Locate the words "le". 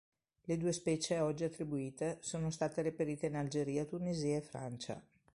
0.45-0.57